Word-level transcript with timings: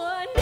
One 0.00 0.39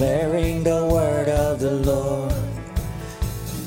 declaring 0.00 0.64
the 0.64 0.82
word 0.86 1.28
of 1.28 1.60
the 1.60 1.72
Lord. 1.72 2.32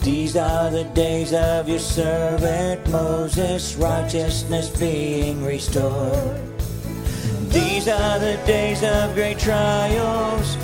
These 0.01 0.35
are 0.35 0.71
the 0.71 0.83
days 0.95 1.31
of 1.31 1.69
your 1.69 1.77
servant 1.77 2.89
Moses, 2.89 3.75
righteousness 3.75 4.67
being 4.79 5.45
restored. 5.45 6.41
These 7.49 7.87
are 7.87 8.17
the 8.17 8.39
days 8.47 8.81
of 8.81 9.13
great 9.13 9.37
trials, 9.37 10.55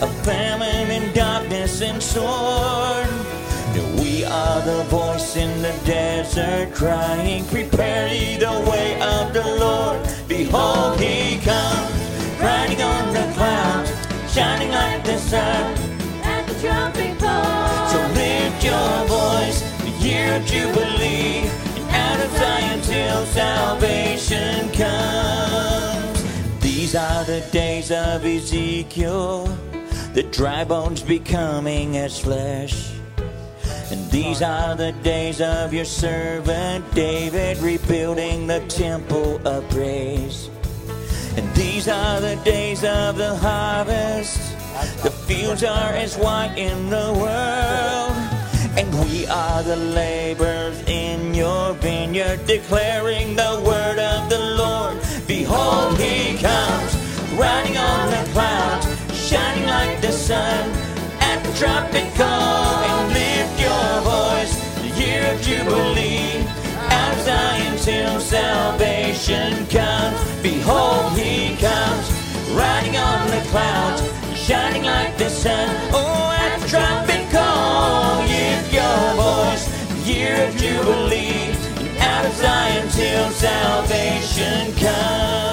of 0.00 0.14
famine 0.24 0.92
and 0.92 1.12
darkness 1.12 1.82
and 1.82 2.00
sword. 2.00 3.08
We 3.98 4.24
are 4.24 4.60
the 4.60 4.84
voice 4.84 5.34
in 5.34 5.60
the 5.60 5.74
desert 5.84 6.72
crying, 6.72 7.44
Prepare 7.46 8.14
ye 8.14 8.36
the 8.36 8.64
way 8.70 8.94
of 9.02 9.32
the 9.32 9.42
Lord. 9.58 9.98
Behold, 10.28 11.00
he 11.00 11.40
comes, 11.40 11.90
riding 12.40 12.80
on 12.80 13.12
the 13.12 13.32
clouds, 13.34 13.95
shining 14.36 14.70
like 14.70 15.02
the 15.02 15.16
sun. 15.16 15.74
At 16.22 16.46
the 16.46 16.54
trumpet 16.60 17.18
call. 17.18 17.88
So 17.88 17.98
lift 18.20 18.62
your 18.62 18.96
voice, 19.08 19.58
the 19.80 19.94
year 20.06 20.36
of 20.36 20.44
Jubilee, 20.44 21.48
and 21.78 21.88
out 21.88 22.20
of 22.22 22.30
Zion 22.36 22.80
till 22.82 23.24
salvation 23.26 24.70
comes. 24.72 26.18
These 26.60 26.94
are 26.94 27.24
the 27.24 27.40
days 27.50 27.90
of 27.90 28.26
Ezekiel, 28.26 29.46
the 30.12 30.24
dry 30.24 30.64
bones 30.64 31.00
becoming 31.00 31.96
as 31.96 32.20
flesh. 32.20 32.92
And 33.90 34.10
these 34.10 34.42
are 34.42 34.74
the 34.74 34.92
days 35.02 35.40
of 35.40 35.72
your 35.72 35.86
servant 35.86 36.84
David 36.94 37.56
rebuilding 37.58 38.46
the 38.46 38.60
temple 38.68 39.40
of 39.48 39.66
praise. 39.70 40.50
And 41.36 41.54
these 41.54 41.86
are 41.86 42.20
the 42.20 42.36
days 42.44 42.82
of 42.82 43.16
the 43.16 43.36
harvest. 43.36 44.40
The 45.02 45.10
fields 45.10 45.62
are 45.64 45.92
as 45.92 46.16
white 46.16 46.54
in 46.56 46.88
the 46.88 47.12
world. 47.12 48.16
And 48.78 48.88
we 49.04 49.26
are 49.26 49.62
the 49.62 49.76
laborers 49.76 50.82
in 50.86 51.34
your 51.34 51.74
vineyard, 51.74 52.46
declaring 52.46 53.36
the 53.36 53.62
word 53.66 53.98
of 53.98 54.30
the 54.30 54.38
Lord. 54.38 54.98
Behold, 55.26 55.98
he 55.98 56.38
comes, 56.38 56.94
riding 57.38 57.76
on 57.76 58.10
the 58.10 58.30
clouds, 58.32 58.86
shining 59.14 59.66
like 59.66 60.00
the 60.00 60.12
sun. 60.12 60.70
At 61.20 61.42
the 61.44 61.52
trumpet 61.58 62.14
call, 62.14 62.84
and 62.90 63.12
lift 63.12 63.60
your 63.60 64.00
voice, 64.04 64.54
the 64.80 64.88
year 65.00 65.34
of 65.34 65.40
Jubilee. 65.42 66.44
Out 66.88 67.12
of 67.16 67.24
Zion 67.24 67.76
till 67.78 68.20
salvation 68.20 69.66
comes. 69.66 70.15
Like. 75.46 75.68
Oh, 75.92 76.32
at 76.42 76.60
the 76.60 76.68
trumpet 76.68 77.30
call, 77.30 78.20
lift 78.26 78.72
your 78.72 78.98
voice, 79.14 79.66
year 80.06 80.46
of 80.46 80.56
Jubilee. 80.56 81.54
And 81.78 81.98
out 82.00 82.26
of 82.26 82.32
Zion 82.34 82.88
till 82.88 83.30
salvation 83.30 84.74
comes. 84.74 85.45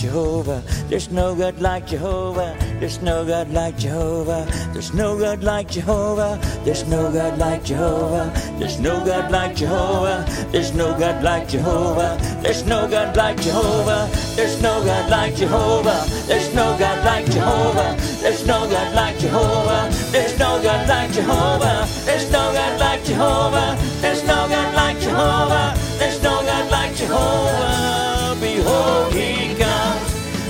Jehovah. 0.00 0.62
There's 0.88 1.10
no 1.10 1.34
God 1.34 1.60
like 1.60 1.86
Jehovah. 1.86 2.56
There's 2.80 3.02
no 3.02 3.22
God 3.22 3.50
like 3.50 3.76
Jehovah. 3.76 4.48
There's 4.72 4.94
no 4.94 5.18
God 5.18 5.42
like 5.42 5.68
Jehovah. 5.68 6.40
There's 6.64 6.88
no 6.88 7.12
God 7.12 7.38
like 7.38 7.62
Jehovah. 7.66 8.32
There's 8.58 8.80
no 8.80 9.04
God 9.04 9.30
like 9.30 9.54
Jehovah. 9.54 10.24
There's 10.50 10.72
no 10.72 10.96
God 10.98 11.22
like 11.22 11.48
Jehovah. 11.48 12.18
There's 12.40 12.64
no 12.64 12.88
God 12.88 13.14
like 13.14 13.36
Jehovah. 13.42 14.08
There's 14.36 14.58
no 14.62 14.80
God 14.88 15.10
like 15.10 15.36
Jehovah. 15.36 16.06
There's 16.32 16.54
no 16.56 16.76
God 16.80 17.04
like 17.04 17.28
Jehovah. 17.28 17.92
There's 18.22 18.46
no 18.46 18.70
God 18.72 18.96
like 18.96 19.18
Jehovah. 19.18 19.90
There's 20.14 20.40
no 20.40 20.62
God 20.62 20.88
like 20.88 21.12
Jehovah. 21.12 21.86
There's 22.06 22.30
no 22.32 22.52
God 22.56 22.80
like 22.80 23.04
Jehovah. 23.04 23.76
There's 24.00 24.22
no 24.24 24.48
God 24.48 24.74
like 24.74 24.98
Jehovah. 25.00 25.74
There's 25.98 26.22
no 26.22 26.42
God 26.42 26.70
like 26.70 26.96
Jehovah. 26.96 28.36
Behold, 28.40 29.12
he 29.12 29.39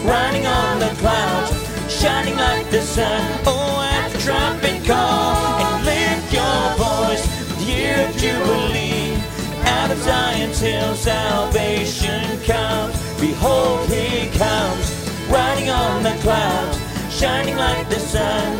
riding 0.04 0.46
on 0.46 0.78
the 0.80 0.92
clouds, 1.00 1.50
shining 1.90 2.36
like 2.36 2.70
the 2.70 2.80
sun. 2.80 3.22
Oh, 3.46 3.80
at 3.82 4.12
the 4.12 4.18
trumpet 4.18 4.84
call, 4.86 5.34
and 5.64 5.84
lift 5.84 6.32
your 6.32 6.62
voice, 6.76 7.24
the 7.58 7.64
year 7.64 8.08
of 8.08 8.16
Jubilee. 8.16 9.16
Out 9.64 9.90
of 9.90 9.98
Zion's 9.98 10.60
hill, 10.60 10.94
salvation 10.94 12.40
comes. 12.42 12.96
Behold, 13.20 13.88
he 13.88 14.28
comes, 14.38 14.86
riding 15.28 15.70
on 15.70 16.02
the 16.02 16.16
clouds, 16.22 16.78
shining 17.10 17.56
like 17.56 17.88
the 17.88 18.00
sun. 18.00 18.56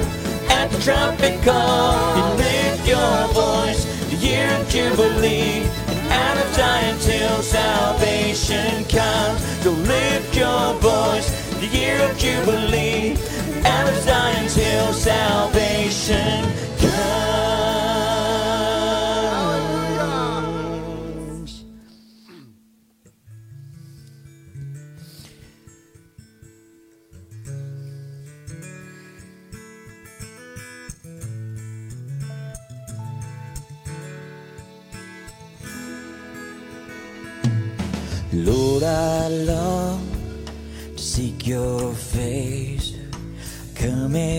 At 0.51 0.71
the 0.71 0.81
trumpet 0.81 1.43
call, 1.43 1.95
and 2.17 2.39
lift 2.39 2.87
your 2.87 3.29
voice, 3.33 3.85
the 4.11 4.17
year 4.17 4.51
of 4.59 4.69
Jubilee. 4.69 5.65
And 5.89 6.13
out 6.13 6.37
of 6.37 6.55
Zion's 6.55 7.07
hill, 7.07 7.43
salvation 7.43 8.70
comes. 8.91 9.41
So 9.63 9.71
lift 9.71 10.37
your 10.37 10.75
voice, 10.75 11.29
the 11.61 11.67
year 11.67 12.01
of 12.03 12.17
Jubilee. 12.19 13.17
Out 13.65 13.89
of 13.89 13.97
Zion's 14.03 14.55
hill, 14.55 14.93
salvation 14.93 16.70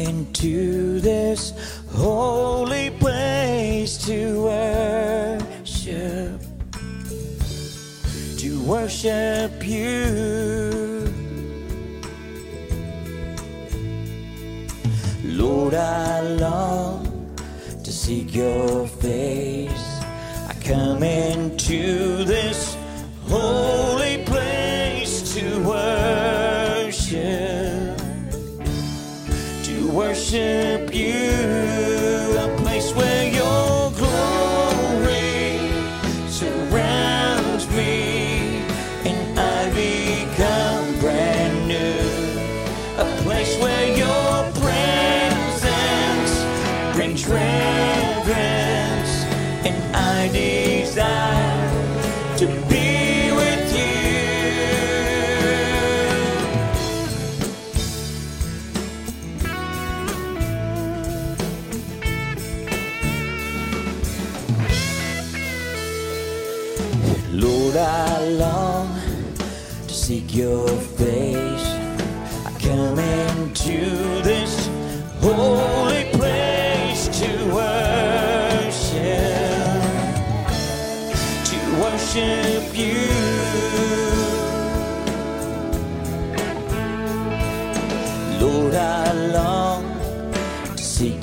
into 0.08 1.00
this 1.00 1.54
holy 1.92 2.90
place 2.92 3.98
to 4.06 4.44
worship, 4.44 6.42
to 8.38 8.64
worship 8.64 9.66
you. 9.66 11.14
Lord, 15.24 15.74
I 15.74 16.22
long 16.22 17.36
to 17.84 17.92
seek 17.92 18.34
your 18.34 18.88
face. 18.88 20.02
I 20.48 20.56
come 20.64 21.04
into 21.04 22.24
this 22.24 22.76
holy 23.28 23.91
worship 29.92 30.71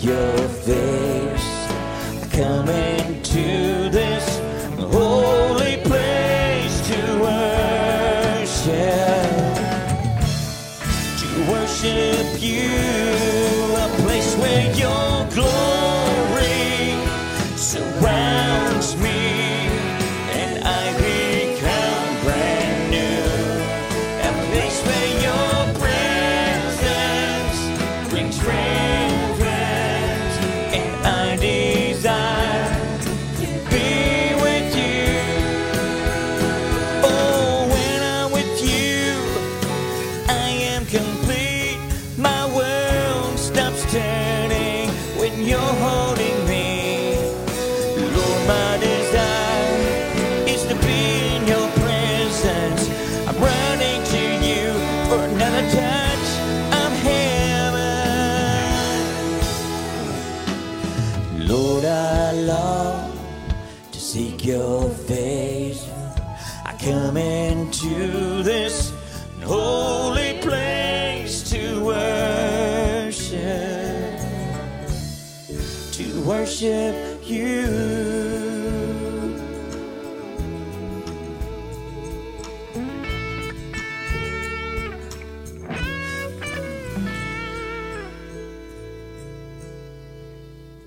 your 0.02 0.48
face. 0.48 1.48
I 2.22 2.28
come 2.30 2.68
into 2.68 3.88
this 3.90 4.38
holy 4.78 5.76
place 5.78 6.80
to 6.88 7.00
worship, 7.20 8.68
to 11.20 11.28
worship 11.50 12.40
you, 12.40 12.87
worship 76.28 77.26
you. 77.26 77.64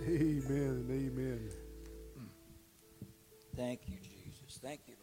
Amen 0.05 0.43
and 0.45 0.91
amen. 0.91 1.49
Thank 3.55 3.81
you, 3.87 3.97
Jesus. 3.97 4.59
Thank 4.61 4.81
you. 4.85 4.93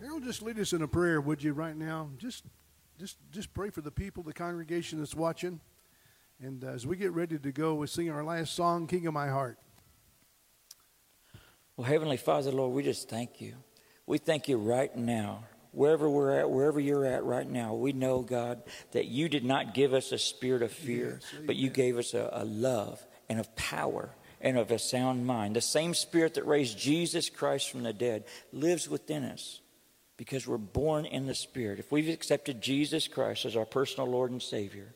Harold, 0.00 0.24
just 0.24 0.40
lead 0.40 0.58
us 0.58 0.72
in 0.72 0.80
a 0.80 0.88
prayer, 0.88 1.20
would 1.20 1.42
you, 1.42 1.52
right 1.52 1.76
now? 1.76 2.08
Just, 2.16 2.44
just, 2.98 3.18
just 3.30 3.52
pray 3.52 3.68
for 3.68 3.82
the 3.82 3.90
people, 3.90 4.22
the 4.22 4.32
congregation 4.32 4.98
that's 5.00 5.14
watching. 5.14 5.60
And 6.40 6.62
uh, 6.62 6.68
as 6.68 6.86
we 6.86 6.96
get 6.96 7.12
ready 7.12 7.38
to 7.38 7.52
go, 7.52 7.74
we 7.74 7.86
sing 7.88 8.10
our 8.10 8.22
last 8.22 8.54
song, 8.54 8.86
King 8.86 9.06
of 9.08 9.14
My 9.14 9.28
Heart. 9.28 9.58
Well, 11.76 11.86
Heavenly 11.86 12.16
Father, 12.16 12.52
Lord, 12.52 12.72
we 12.72 12.82
just 12.82 13.08
thank 13.08 13.40
you. 13.40 13.54
We 14.06 14.18
thank 14.18 14.48
you 14.48 14.56
right 14.56 14.94
now. 14.96 15.44
wherever 15.72 16.08
we're 16.08 16.38
at, 16.38 16.50
wherever 16.50 16.80
you're 16.80 17.04
at 17.04 17.24
right 17.24 17.48
now, 17.48 17.74
we 17.74 17.92
know, 17.92 18.20
God, 18.20 18.62
that 18.92 19.06
you 19.06 19.28
did 19.28 19.44
not 19.44 19.74
give 19.74 19.92
us 19.92 20.12
a 20.12 20.18
spirit 20.18 20.62
of 20.62 20.72
fear, 20.72 21.20
Yes, 21.20 21.42
but 21.46 21.56
you 21.56 21.70
gave 21.70 21.98
us 21.98 22.14
a, 22.14 22.30
a 22.32 22.44
love 22.44 23.04
and 23.28 23.38
of 23.38 23.54
power 23.56 24.10
and 24.40 24.56
of 24.56 24.70
a 24.70 24.78
sound 24.78 25.26
mind. 25.26 25.56
The 25.56 25.60
same 25.60 25.92
spirit 25.92 26.34
that 26.34 26.46
raised 26.46 26.78
Jesus 26.78 27.28
Christ 27.28 27.70
from 27.70 27.82
the 27.82 27.92
dead 27.92 28.24
lives 28.52 28.88
within 28.88 29.24
us 29.24 29.60
because 30.16 30.46
we're 30.46 30.56
born 30.56 31.04
in 31.04 31.26
the 31.26 31.34
spirit. 31.34 31.78
If 31.78 31.92
we've 31.92 32.08
accepted 32.08 32.60
Jesus 32.60 33.08
Christ 33.08 33.44
as 33.44 33.56
our 33.56 33.66
personal 33.66 34.08
Lord 34.08 34.30
and 34.30 34.42
Savior, 34.42 34.94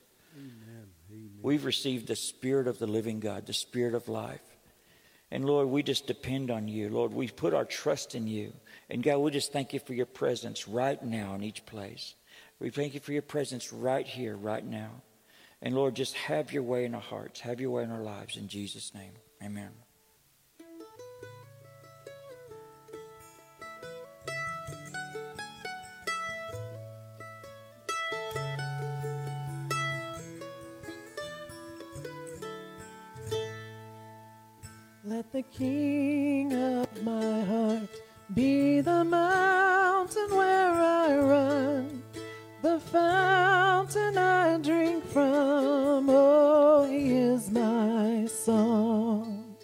we've 1.42 1.64
received 1.64 2.06
the 2.06 2.16
spirit 2.16 2.66
of 2.66 2.78
the 2.78 2.86
living 2.86 3.20
God, 3.20 3.46
the 3.46 3.52
spirit 3.52 3.94
of 3.94 4.08
life. 4.08 4.40
And 5.30 5.44
Lord, 5.44 5.68
we 5.68 5.82
just 5.82 6.06
depend 6.06 6.50
on 6.50 6.68
you. 6.68 6.90
Lord, 6.90 7.12
we 7.12 7.28
put 7.28 7.54
our 7.54 7.64
trust 7.64 8.14
in 8.14 8.26
you. 8.26 8.52
And 8.90 9.02
God, 9.02 9.18
we 9.18 9.30
just 9.30 9.52
thank 9.52 9.72
you 9.72 9.80
for 9.80 9.94
your 9.94 10.06
presence 10.06 10.68
right 10.68 11.02
now 11.02 11.34
in 11.34 11.42
each 11.42 11.64
place. 11.64 12.14
We 12.60 12.70
thank 12.70 12.94
you 12.94 13.00
for 13.00 13.12
your 13.12 13.22
presence 13.22 13.72
right 13.72 14.06
here, 14.06 14.36
right 14.36 14.64
now. 14.64 14.90
And 15.62 15.74
Lord, 15.74 15.94
just 15.94 16.14
have 16.14 16.52
your 16.52 16.64
way 16.64 16.84
in 16.84 16.94
our 16.94 17.00
hearts, 17.00 17.40
have 17.40 17.60
your 17.60 17.70
way 17.70 17.82
in 17.82 17.90
our 17.90 18.02
lives. 18.02 18.36
In 18.36 18.48
Jesus' 18.48 18.92
name, 18.94 19.12
amen. 19.42 19.70
Let 35.22 35.30
the 35.30 35.56
King 35.56 36.52
of 36.52 37.04
my 37.04 37.42
heart 37.42 37.88
be 38.34 38.80
the 38.80 39.04
mountain 39.04 40.34
where 40.34 40.72
I 40.72 41.16
run, 41.16 42.02
the 42.60 42.80
fountain 42.80 44.18
I 44.18 44.58
drink 44.58 45.06
from. 45.06 46.10
Oh, 46.10 46.88
He 46.90 47.12
is 47.12 47.52
my 47.52 48.26
song. 48.26 49.54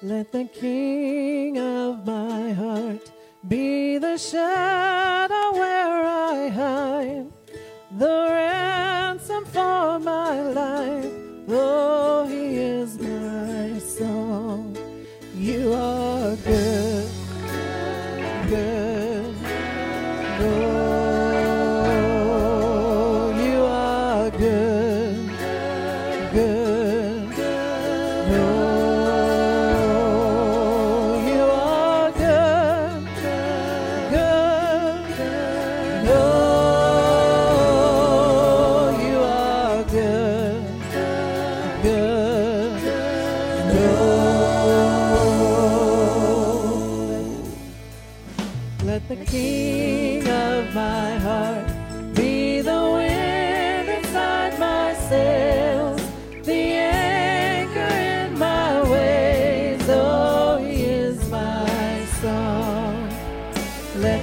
Let 0.00 0.30
the 0.30 0.44
King 0.44 1.58
of 1.58 2.06
my 2.06 2.52
heart 2.52 3.10
be 3.48 3.98
the 3.98 4.16
shadow 4.16 5.54
where 5.54 6.04
I 6.04 6.48
hide, 6.50 7.32
the 7.98 8.23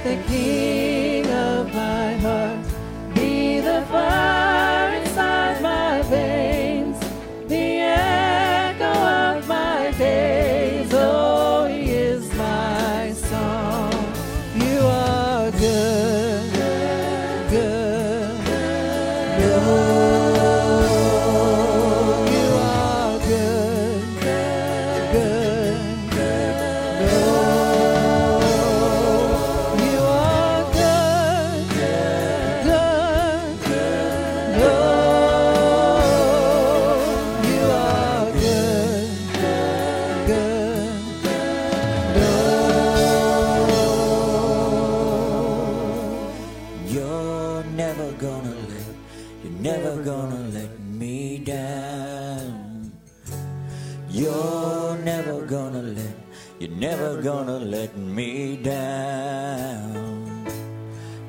the 0.03 0.17
King 0.27 0.80
never 49.83 50.03
gonna 50.03 50.37
let 50.53 50.79
me 50.79 51.39
down. 51.39 52.91
You're 54.11 54.95
never 55.03 55.41
gonna 55.47 55.81
let, 55.81 56.15
you're 56.59 56.69
never 56.69 57.19
gonna 57.19 57.57
let 57.57 57.97
me 57.97 58.57
down. 58.57 60.45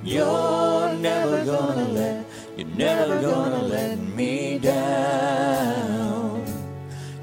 You're 0.04 0.92
never 0.97 1.44
gonna 1.47 1.88
let, 1.88 2.26
you're 2.59 2.68
never 2.76 3.23
gonna 3.23 3.62
let 3.62 3.99
me 3.99 4.59
down. 4.59 6.44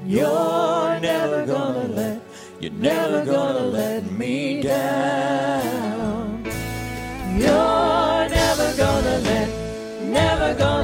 You're 0.04 0.98
never 0.98 1.46
gonna 1.46 1.86
let, 1.94 2.20
you're 2.60 2.72
never 2.72 3.24
gonna 3.24 3.66
let 3.66 4.10
me 4.10 4.62
down. 4.62 6.44
You're 7.38 8.28
never 8.38 8.76
gonna 8.76 9.18
let, 9.30 9.48
never 10.02 10.54
gonna 10.54 10.79